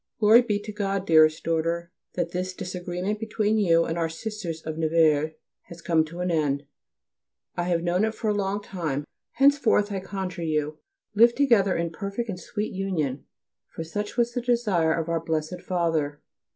Glory 0.19 0.41
be 0.41 0.57
to 0.57 0.71
God, 0.71 1.05
dearest 1.05 1.43
Daughter, 1.43 1.91
that 2.15 2.31
this 2.31 2.55
disagreement 2.55 3.19
between 3.19 3.59
you 3.59 3.85
and 3.85 3.99
our 3.99 4.09
Sisters 4.09 4.63
of 4.63 4.75
Nevers 4.75 5.33
has 5.67 5.79
come 5.79 6.03
to 6.05 6.21
an 6.21 6.31
end. 6.31 6.63
I 7.55 7.65
have 7.65 7.83
known 7.83 8.03
of 8.03 8.15
it 8.15 8.17
for 8.17 8.27
a 8.27 8.33
long 8.33 8.63
time. 8.63 9.05
Henceforth, 9.33 9.91
I 9.91 9.99
conjure 9.99 10.41
you, 10.41 10.79
live 11.13 11.35
together 11.35 11.75
in 11.77 11.91
perfect 11.91 12.29
and 12.29 12.39
sweet 12.39 12.73
union, 12.73 13.25
for 13.75 13.83
such 13.83 14.17
was 14.17 14.33
the 14.33 14.41
desire 14.41 14.91
of 14.93 15.07
our 15.07 15.19
Blessed 15.23 15.61
Father. 15.61 16.19